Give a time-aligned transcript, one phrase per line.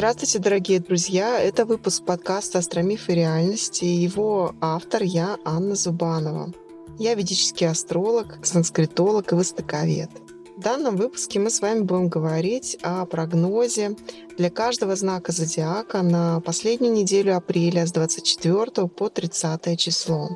[0.00, 1.38] Здравствуйте, дорогие друзья!
[1.38, 6.54] Это выпуск подкаста «Астромиф и реальность» и его автор я, Анна Зубанова.
[6.98, 10.08] Я ведический астролог, санскритолог и востоковед.
[10.56, 13.94] В данном выпуске мы с вами будем говорить о прогнозе
[14.38, 20.30] для каждого знака зодиака на последнюю неделю апреля с 24 по 30 число.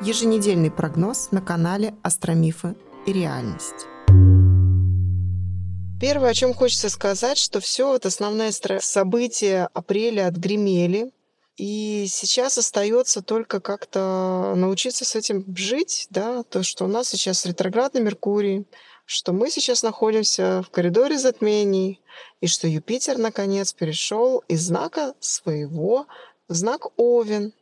[0.00, 2.76] Еженедельный прогноз на канале «Астромифы
[3.06, 3.88] и реальность».
[5.98, 11.10] Первое, о чем хочется сказать, что все вот основные события апреля отгремели,
[11.56, 17.46] и сейчас остается только как-то научиться с этим жить, да, то, что у нас сейчас
[17.46, 18.66] ретроградный Меркурий,
[19.06, 22.02] что мы сейчас находимся в коридоре затмений,
[22.42, 26.06] и что Юпитер, наконец, перешел из знака своего
[26.46, 27.54] в знак Овен.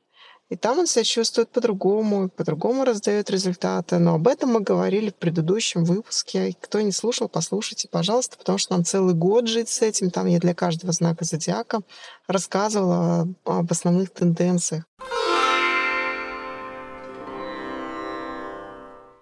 [0.50, 3.98] И там он себя чувствует по-другому, по-другому раздает результаты.
[3.98, 6.54] Но об этом мы говорили в предыдущем выпуске.
[6.60, 10.10] Кто не слушал, послушайте, пожалуйста, потому что нам целый год жить с этим.
[10.10, 11.80] Там я для каждого знака зодиака
[12.28, 14.84] рассказывала об основных тенденциях.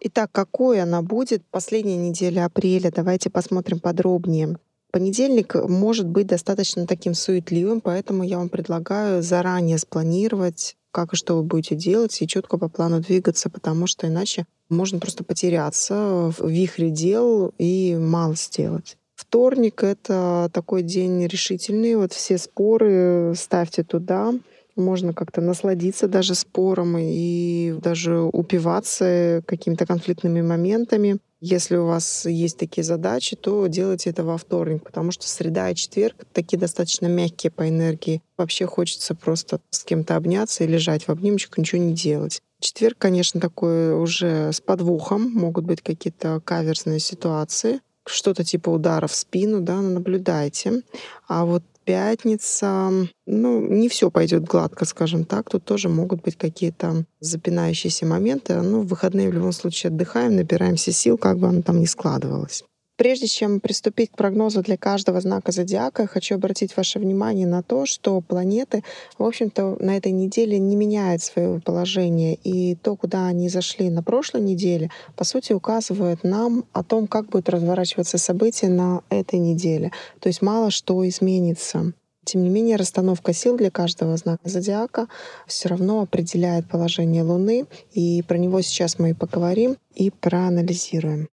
[0.04, 2.90] Итак, какой она будет последняя неделя апреля?
[2.90, 4.58] Давайте посмотрим подробнее.
[4.90, 11.36] Понедельник может быть достаточно таким суетливым, поэтому я вам предлагаю заранее спланировать как и что
[11.36, 16.48] вы будете делать, и четко по плану двигаться, потому что иначе можно просто потеряться в
[16.48, 18.96] вихре дел и мало сделать.
[19.14, 21.96] Вторник— это такой день решительный.
[21.96, 24.34] Вот все споры ставьте туда.
[24.76, 31.18] Можно как-то насладиться даже спором и даже упиваться какими-то конфликтными моментами.
[31.44, 35.74] Если у вас есть такие задачи, то делайте это во вторник, потому что среда и
[35.74, 38.22] четверг такие достаточно мягкие по энергии.
[38.36, 42.40] Вообще хочется просто с кем-то обняться и лежать в обнимочку, ничего не делать.
[42.60, 45.32] Четверг, конечно, такой уже с подвохом.
[45.32, 50.82] Могут быть какие-то каверзные ситуации что-то типа удара в спину, да, наблюдайте.
[51.28, 52.90] А вот пятница,
[53.26, 55.50] ну, не все пойдет гладко, скажем так.
[55.50, 58.60] Тут тоже могут быть какие-то запинающиеся моменты.
[58.62, 62.64] Ну, в выходные в любом случае отдыхаем, набираемся сил, как бы оно там ни складывалось.
[63.02, 67.84] Прежде чем приступить к прогнозу для каждого знака зодиака, хочу обратить ваше внимание на то,
[67.84, 68.84] что планеты,
[69.18, 72.38] в общем-то, на этой неделе не меняют свое положение.
[72.44, 77.26] И то, куда они зашли на прошлой неделе, по сути, указывает нам о том, как
[77.26, 79.90] будут разворачиваться события на этой неделе.
[80.20, 81.94] То есть мало что изменится.
[82.24, 85.08] Тем не менее, расстановка сил для каждого знака зодиака
[85.48, 91.26] все равно определяет положение Луны, и про него сейчас мы и поговорим и проанализируем.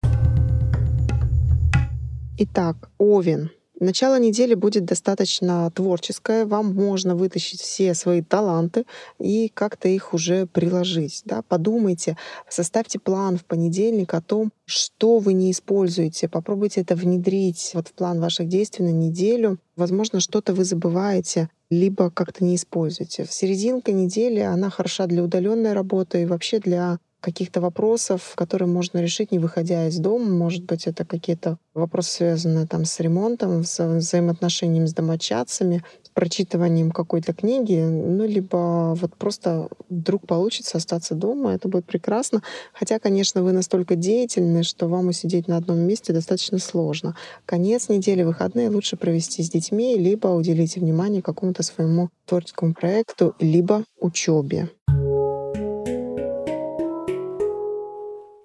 [2.41, 3.51] Итак, Овен.
[3.81, 6.45] Начало недели будет достаточно творческое.
[6.45, 8.85] Вам можно вытащить все свои таланты
[9.19, 11.23] и как-то их уже приложить.
[11.25, 11.41] Да?
[11.41, 12.15] Подумайте,
[12.47, 16.29] составьте план в понедельник о том, что вы не используете.
[16.29, 19.59] Попробуйте это внедрить вот в план ваших действий на неделю.
[19.75, 23.25] Возможно, что-то вы забываете, либо как-то не используете.
[23.25, 28.99] В серединке недели она хороша для удаленной работы и вообще для каких-то вопросов, которые можно
[28.99, 30.25] решить, не выходя из дома.
[30.25, 36.91] Может быть, это какие-то вопросы, связанные там с ремонтом, с взаимоотношениями с домочадцами, с прочитыванием
[36.91, 42.41] какой-то книги, ну, либо вот просто вдруг получится остаться дома, это будет прекрасно.
[42.73, 47.15] Хотя, конечно, вы настолько деятельны, что вам усидеть на одном месте достаточно сложно.
[47.45, 53.83] Конец недели, выходные лучше провести с детьми, либо уделите внимание какому-то своему творческому проекту, либо
[53.99, 54.69] учебе.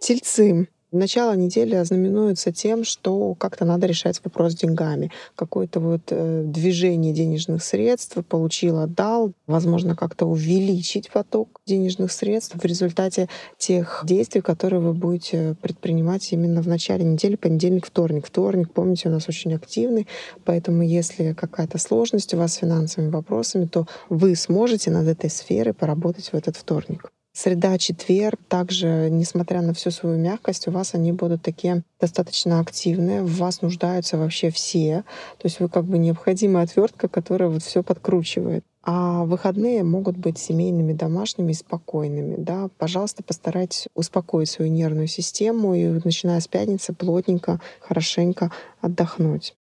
[0.05, 0.69] Тельцы.
[0.93, 5.11] Начало недели ознаменуется тем, что как-то надо решать вопрос с деньгами.
[5.35, 9.33] Какое-то вот э, движение денежных средств получил, отдал.
[9.47, 16.61] Возможно, как-то увеличить поток денежных средств в результате тех действий, которые вы будете предпринимать именно
[16.61, 18.27] в начале недели, понедельник, вторник.
[18.27, 20.07] Вторник, помните, у нас очень активный,
[20.45, 25.73] поэтому если какая-то сложность у вас с финансовыми вопросами, то вы сможете над этой сферой
[25.73, 27.11] поработать в этот вторник.
[27.37, 33.23] Среда, четверг, также, несмотря на всю свою мягкость, у вас они будут такие достаточно активные,
[33.23, 35.03] в вас нуждаются вообще все.
[35.39, 38.65] То есть вы как бы необходимая отвертка, которая вот все подкручивает.
[38.85, 42.37] А выходные могут быть семейными, домашними и спокойными.
[42.39, 42.69] Да?
[42.79, 49.57] Пожалуйста, постарайтесь успокоить свою нервную систему и, начиная с пятницы, плотненько, хорошенько отдохнуть.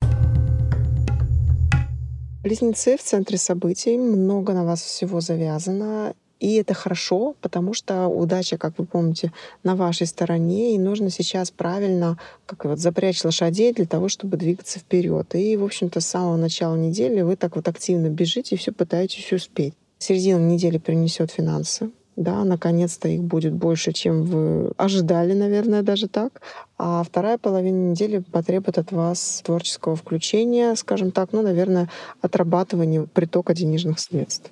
[2.42, 8.58] Близнецы в центре событий, много на вас всего завязано, и это хорошо, потому что удача,
[8.58, 9.32] как вы помните,
[9.64, 14.78] на вашей стороне, и нужно сейчас правильно как вот запрячь лошадей для того, чтобы двигаться
[14.78, 15.34] вперед.
[15.34, 19.32] И, в общем-то, с самого начала недели вы так вот активно бежите и все пытаетесь
[19.32, 19.74] успеть.
[19.98, 26.40] Середина недели принесет финансы, да, наконец-то их будет больше, чем вы ожидали, наверное, даже так.
[26.76, 31.88] А вторая половина недели потребует от вас творческого включения, скажем так, ну, наверное,
[32.20, 34.50] отрабатывания притока денежных средств.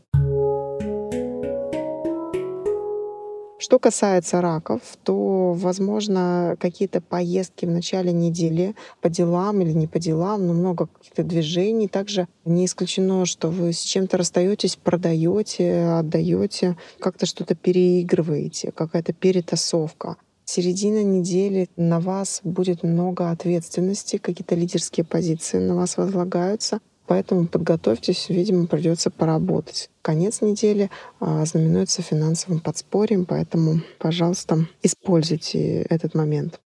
[3.67, 9.99] Что касается раков, то, возможно, какие-то поездки в начале недели по делам или не по
[9.99, 11.89] делам, но много каких-то движений.
[11.89, 20.15] Также не исключено, что вы с чем-то расстаетесь, продаете, отдаете, как-то что-то переигрываете, какая-то перетасовка.
[20.45, 26.79] Середина недели на вас будет много ответственности, какие-то лидерские позиции на вас возлагаются.
[27.07, 29.91] Поэтому подготовьтесь, видимо, придется поработать.
[30.03, 36.61] Конец недели а, знаменуется финансовым подспорьем, поэтому, пожалуйста, используйте этот момент.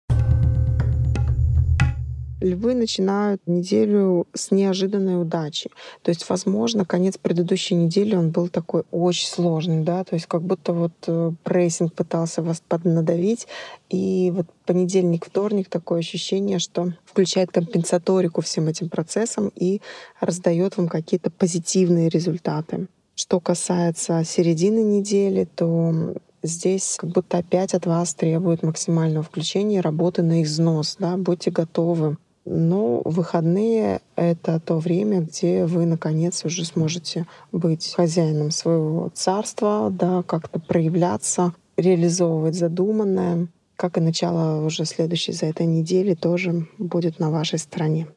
[2.41, 5.69] Львы начинают неделю с неожиданной удачи.
[6.03, 10.41] То есть, возможно, конец предыдущей недели он был такой очень сложный, да, то есть как
[10.41, 13.47] будто вот э, прессинг пытался вас поднадавить,
[13.89, 19.81] и вот понедельник, вторник такое ощущение, что включает компенсаторику всем этим процессам и
[20.21, 22.87] раздает вам какие-то позитивные результаты.
[23.15, 30.21] Что касается середины недели, то здесь как будто опять от вас требует максимального включения работы
[30.21, 30.95] на износ.
[30.99, 31.17] Да?
[31.17, 32.15] Будьте готовы
[32.49, 40.23] но выходные— это то время, где вы, наконец, уже сможете быть хозяином своего царства, да,
[40.23, 47.29] как-то проявляться, реализовывать задуманное, как и начало уже следующей за этой недели тоже будет на
[47.29, 48.07] вашей стороне.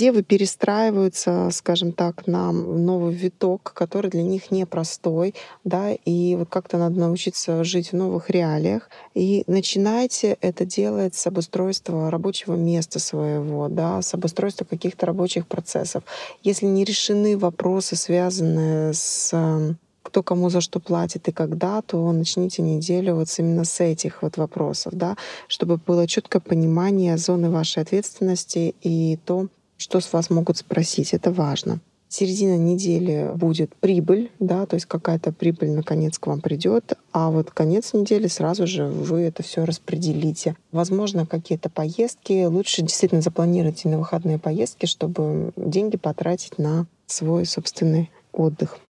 [0.00, 6.78] Девы перестраиваются, скажем так, на новый виток, который для них непростой, да, и вот как-то
[6.78, 8.88] надо научиться жить в новых реалиях.
[9.14, 16.02] И начинайте это делать с обустройства рабочего места своего, да, с обустройства каких-то рабочих процессов.
[16.42, 19.34] Если не решены вопросы, связанные с
[20.02, 24.38] кто кому за что платит и когда, то начните неделю вот именно с этих вот
[24.38, 29.48] вопросов, да, чтобы было четкое понимание зоны вашей ответственности и то,
[29.80, 31.14] что с вас могут спросить.
[31.14, 31.80] Это важно.
[32.08, 37.52] Середина недели будет прибыль, да, то есть какая-то прибыль наконец к вам придет, а вот
[37.52, 40.56] конец недели сразу же вы это все распределите.
[40.72, 42.46] Возможно, какие-то поездки.
[42.46, 48.80] Лучше действительно запланировать на выходные поездки, чтобы деньги потратить на свой собственный отдых.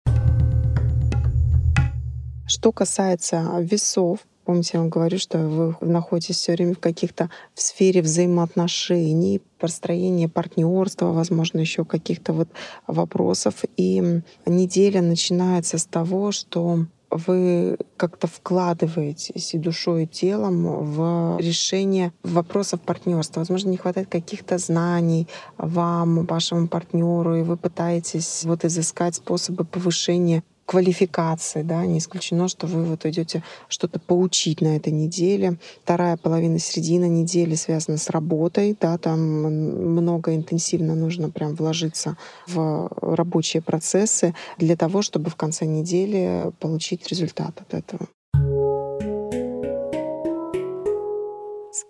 [2.46, 4.20] Что касается весов,
[4.50, 10.29] Помните, я вам говорю, что вы находитесь все время в каких-то в сфере взаимоотношений, построения
[10.29, 12.49] партнерства, возможно, еще каких-то вот
[12.88, 13.64] вопросов.
[13.76, 22.12] И неделя начинается с того, что вы как-то вкладываетесь и душой, и телом в решение
[22.25, 23.41] вопросов партнерства.
[23.41, 30.43] Возможно, не хватает каких-то знаний вам, вашему партнеру, и вы пытаетесь вот изыскать способы повышения
[30.70, 35.58] квалификации, да, не исключено, что вы вот идете что-то поучить на этой неделе.
[35.82, 42.88] Вторая половина, середина недели связана с работой, да, там много интенсивно нужно прям вложиться в
[43.00, 48.06] рабочие процессы для того, чтобы в конце недели получить результат от этого.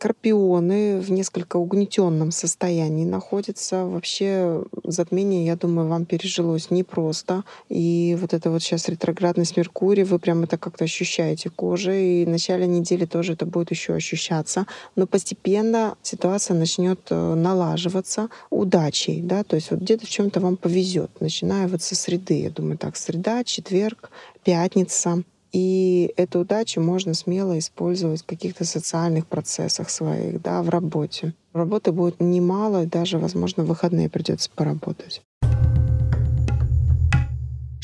[0.00, 3.84] Скорпионы в несколько угнетенном состоянии находятся.
[3.84, 7.44] Вообще затмение, я думаю, вам пережилось непросто.
[7.68, 12.22] И вот это вот сейчас ретроградность Меркурия, вы прям это как-то ощущаете кожей.
[12.22, 14.66] И в начале недели тоже это будет еще ощущаться.
[14.96, 19.20] Но постепенно ситуация начнет э, налаживаться удачей.
[19.20, 19.44] Да?
[19.44, 22.40] То есть вот где-то в чем-то вам повезет, начиная вот со среды.
[22.40, 24.10] Я думаю, так, среда, четверг,
[24.44, 25.24] пятница.
[25.52, 31.34] И эту удачу можно смело использовать в каких-то социальных процессах своих, да, в работе.
[31.52, 35.22] Работы будет немало, даже, возможно, в выходные придется поработать.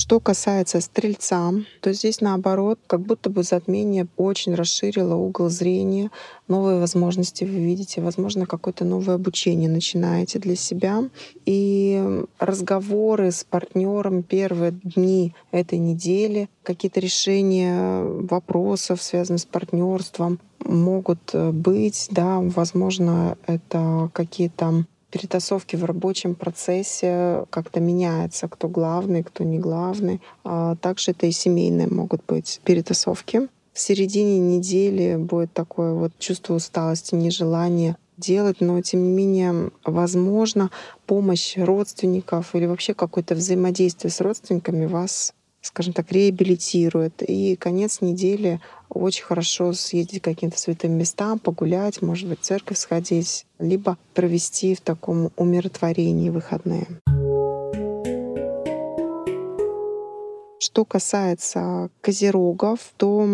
[0.07, 6.13] Что касается стрельца, то здесь наоборот, как будто бы затмение очень расширило угол зрения,
[6.47, 11.03] новые возможности вы видите, возможно, какое-то новое обучение начинаете для себя.
[11.45, 21.35] И разговоры с партнером первые дни этой недели, какие-то решения вопросов, связанных с партнерством, могут
[21.35, 24.85] быть, да, возможно, это какие-то
[25.17, 30.21] перетасовки в рабочем процессе как-то меняется, кто главный, кто не главный.
[30.45, 33.49] А также это и семейные могут быть перетасовки.
[33.73, 40.71] В середине недели будет такое вот чувство усталости, нежелание делать, но тем не менее, возможно,
[41.07, 45.33] помощь родственников или вообще какое-то взаимодействие с родственниками вас
[45.67, 47.23] скажем так, реабилитирует.
[47.23, 52.79] И конец недели очень хорошо съездить к каким-то святым местам, погулять, может быть, в церковь
[52.79, 56.87] сходить, либо провести в таком умиротворении выходные.
[60.77, 63.27] Что касается козерогов, то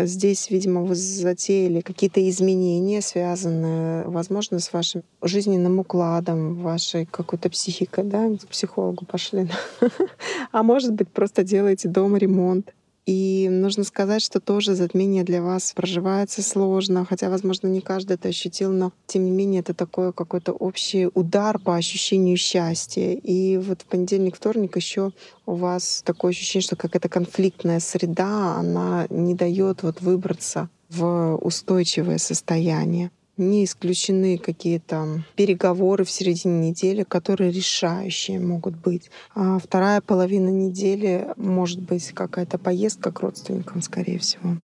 [0.00, 8.02] здесь, видимо, вы затеяли какие-то изменения, связанные, возможно, с вашим жизненным укладом, вашей какой-то психикой,
[8.02, 9.48] да, к психологу пошли.
[10.50, 12.74] А может быть, просто делаете дома ремонт.
[13.08, 18.28] И нужно сказать, что тоже затмение для вас проживается сложно, хотя, возможно, не каждый это
[18.28, 23.14] ощутил, но тем не менее это такой какой-то общий удар по ощущению счастья.
[23.14, 25.12] И вот в понедельник, вторник еще
[25.46, 32.18] у вас такое ощущение, что какая-то конфликтная среда, она не дает вот выбраться в устойчивое
[32.18, 39.10] состояние не исключены какие-то переговоры в середине недели, которые решающие могут быть.
[39.34, 44.58] А вторая половина недели может быть какая-то поездка к родственникам, скорее всего.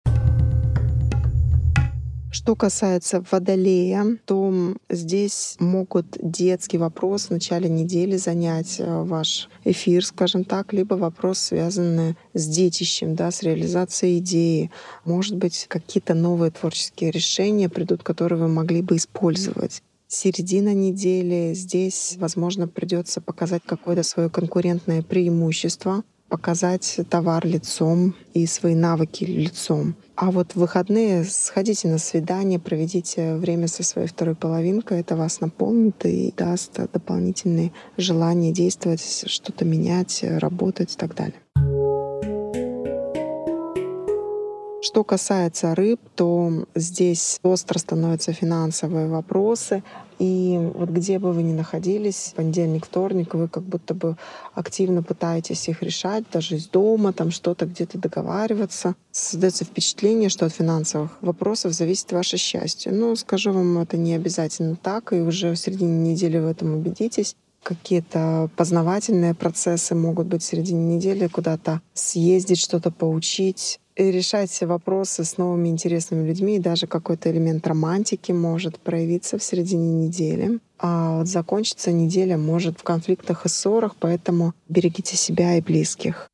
[2.33, 10.03] Что касается водолея, то здесь могут детский вопрос в начале недели занять э, ваш эфир,
[10.03, 14.71] скажем так, либо вопрос, связанный с детищем, да, с реализацией идеи.
[15.05, 21.53] Может быть, какие-то новые творческие решения придут, которые вы могли бы использовать середина недели.
[21.53, 29.93] Здесь, возможно, придется показать какое-то свое конкурентное преимущество, показать товар лицом и свои навыки лицом.
[30.15, 35.01] А вот в выходные сходите на свидание, проведите время со своей второй половинкой.
[35.01, 41.35] Это вас наполнит и даст дополнительные желания действовать, что-то менять, работать и так далее.
[44.81, 49.83] Что касается рыб, то здесь остро становятся финансовые вопросы.
[50.23, 54.15] И вот где бы вы ни находились, понедельник, вторник, вы как будто бы
[54.53, 58.95] активно пытаетесь их решать, даже из дома, там что-то где-то договариваться.
[59.11, 62.93] Создается впечатление, что от финансовых вопросов зависит ваше счастье.
[62.93, 67.35] Но скажу вам, это не обязательно так, и уже в середине недели в этом убедитесь
[67.63, 74.65] какие-то познавательные процессы могут быть в середине недели, куда-то съездить, что-то поучить, и решать все
[74.65, 80.59] вопросы с новыми интересными людьми, и даже какой-то элемент романтики может проявиться в середине недели.
[80.79, 86.27] А вот закончится неделя может в конфликтах и ссорах, поэтому берегите себя и близких.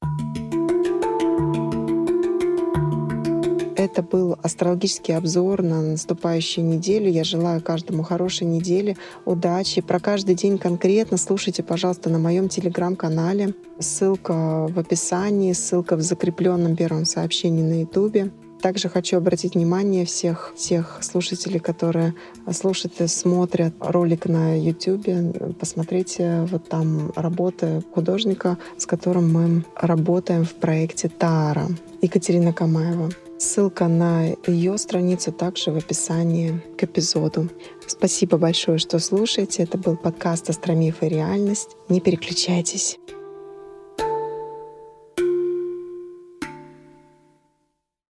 [3.80, 7.10] Это был астрологический обзор на наступающую неделю.
[7.10, 9.80] Я желаю каждому хорошей недели, удачи.
[9.80, 13.54] Про каждый день конкретно слушайте, пожалуйста, на моем телеграм-канале.
[13.80, 18.34] Ссылка в описании, ссылка в закрепленном первом сообщении на YouTube.
[18.62, 22.16] Также хочу обратить внимание всех тех слушателей, которые
[22.52, 25.08] слушают и смотрят ролик на YouTube.
[25.58, 31.70] Посмотрите вот там работы художника, с которым мы работаем в проекте Тара.
[32.02, 33.10] Екатерина Камаева.
[33.40, 37.48] Ссылка на ее страницу также в описании к эпизоду.
[37.88, 39.64] Спасибо большое, что слушаете.
[39.64, 41.78] Это был подкаст «Астромиф и реальность».
[41.88, 43.00] Не переключайтесь.